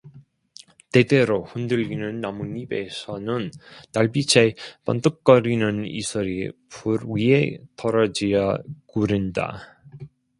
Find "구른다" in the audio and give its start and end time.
8.87-9.79